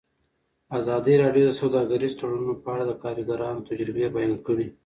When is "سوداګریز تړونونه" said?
1.61-2.53